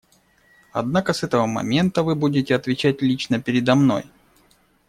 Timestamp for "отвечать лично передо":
2.55-3.75